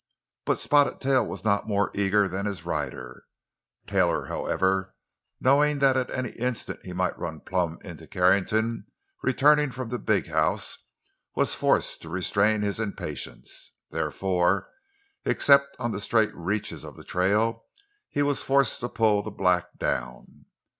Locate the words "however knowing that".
4.25-5.95